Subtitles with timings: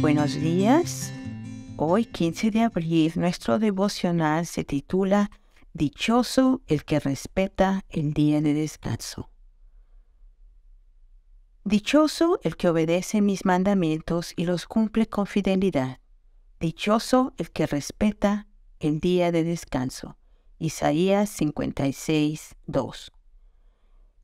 [0.00, 1.12] Buenos días.
[1.76, 5.28] Hoy, 15 de abril, nuestro devocional se titula
[5.72, 9.28] Dichoso el que respeta el día de descanso.
[11.64, 15.98] Dichoso el que obedece mis mandamientos y los cumple con fidelidad.
[16.60, 18.46] Dichoso el que respeta
[18.78, 20.16] el día de descanso.
[20.60, 23.12] Isaías 56, 2.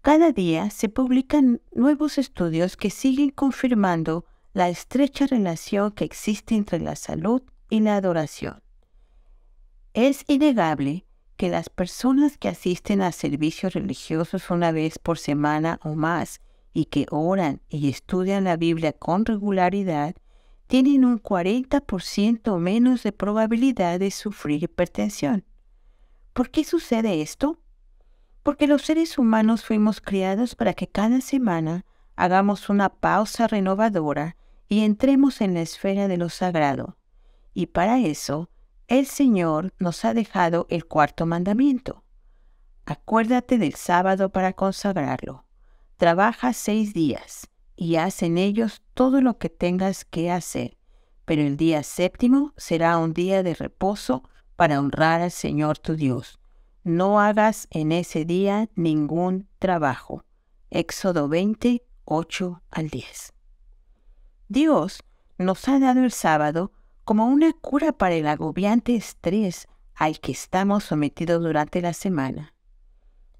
[0.00, 4.24] Cada día se publican nuevos estudios que siguen confirmando
[4.58, 8.60] la estrecha relación que existe entre la salud y la adoración.
[9.94, 15.94] Es innegable que las personas que asisten a servicios religiosos una vez por semana o
[15.94, 16.40] más
[16.72, 20.16] y que oran y estudian la Biblia con regularidad
[20.66, 25.44] tienen un 40% menos de probabilidad de sufrir hipertensión.
[26.32, 27.60] ¿Por qué sucede esto?
[28.42, 31.84] Porque los seres humanos fuimos criados para que cada semana
[32.16, 34.34] hagamos una pausa renovadora
[34.68, 36.96] y entremos en la esfera de lo sagrado.
[37.54, 38.50] Y para eso,
[38.86, 42.04] el Señor nos ha dejado el cuarto mandamiento.
[42.86, 45.44] Acuérdate del sábado para consagrarlo.
[45.96, 50.78] Trabaja seis días y haz en ellos todo lo que tengas que hacer,
[51.24, 54.22] pero el día séptimo será un día de reposo
[54.56, 56.38] para honrar al Señor tu Dios
[56.88, 60.24] no hagas en ese día ningún trabajo.
[60.70, 63.34] Éxodo 20, 8 al 10.
[64.48, 65.02] Dios
[65.36, 66.72] nos ha dado el sábado
[67.04, 72.54] como una cura para el agobiante estrés al que estamos sometidos durante la semana.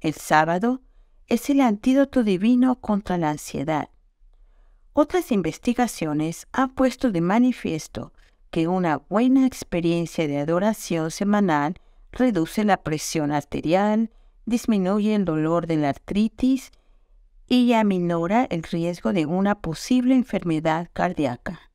[0.00, 0.80] El sábado
[1.26, 3.88] es el antídoto divino contra la ansiedad.
[4.92, 8.12] Otras investigaciones han puesto de manifiesto
[8.50, 11.80] que una buena experiencia de adoración semanal
[12.12, 14.10] reduce la presión arterial,
[14.44, 16.70] disminuye el dolor de la artritis
[17.54, 21.70] y aminora el riesgo de una posible enfermedad cardíaca.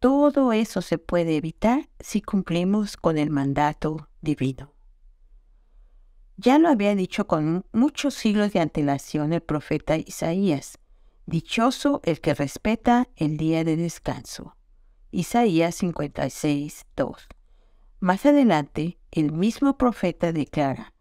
[0.00, 4.72] Todo eso se puede evitar si cumplimos con el mandato divino.
[6.38, 10.78] Ya lo había dicho con muchos siglos de antelación el profeta Isaías,
[11.26, 14.56] dichoso el que respeta el día de descanso.
[15.10, 17.28] Isaías 56, 2.
[18.00, 20.94] Más adelante, el mismo profeta declara,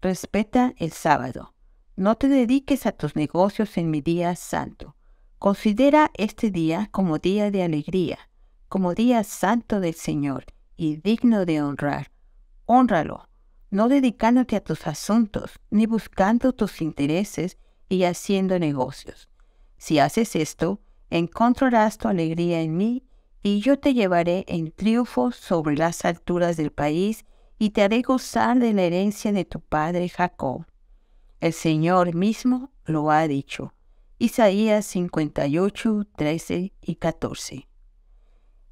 [0.00, 1.53] respeta el sábado,
[1.96, 4.96] no te dediques a tus negocios en mi día santo.
[5.38, 8.18] Considera este día como día de alegría,
[8.68, 10.46] como día santo del Señor
[10.76, 12.10] y digno de honrar.
[12.66, 13.28] Honralo,
[13.70, 19.28] no dedicándote a tus asuntos, ni buscando tus intereses y haciendo negocios.
[19.76, 20.80] Si haces esto,
[21.10, 23.04] encontrarás tu alegría en mí
[23.42, 27.24] y yo te llevaré en triunfo sobre las alturas del país
[27.58, 30.64] y te haré gozar de la herencia de tu padre Jacob.
[31.40, 33.74] El Señor mismo lo ha dicho.
[34.18, 37.68] Isaías 58, 13 y 14.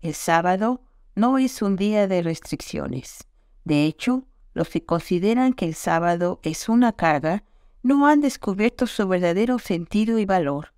[0.00, 0.83] El sábado
[1.15, 3.27] no es un día de restricciones.
[3.65, 4.25] De hecho,
[4.55, 7.45] los que consideran que el sábado es una carga
[7.83, 10.72] no han descubierto su verdadero sentido y valor.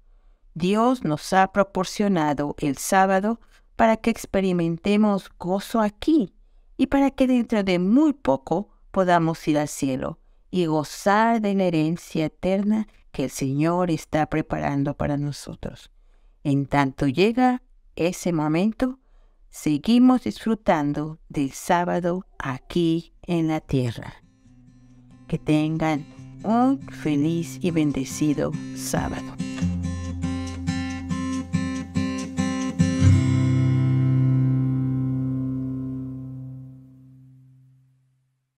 [0.54, 3.40] Dios nos ha proporcionado el sábado
[3.76, 6.32] para que experimentemos gozo aquí
[6.76, 10.18] y para que dentro de muy poco podamos ir al cielo
[10.54, 15.90] y gozar de la herencia eterna que el Señor está preparando para nosotros.
[16.44, 17.60] En tanto llega
[17.96, 19.00] ese momento,
[19.48, 24.22] seguimos disfrutando del sábado aquí en la tierra.
[25.26, 26.06] Que tengan
[26.44, 29.43] un feliz y bendecido sábado.